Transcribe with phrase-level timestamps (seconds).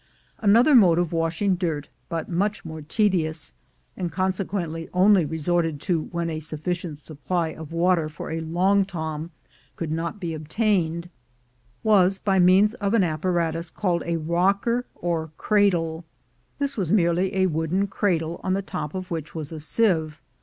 [0.43, 3.53] /Another mode of washing dirt, but much rriore te'dtous,
[3.95, 8.83] and consequently only resorted to where a suf ficient supply of water for a long
[8.83, 9.29] tom
[9.75, 11.07] could not be obtained,
[11.83, 16.03] was by means of an apparatus called a "rocker" or "cradle."
[16.57, 20.19] This was merely a wooden cradle, on the top of which was a sieve.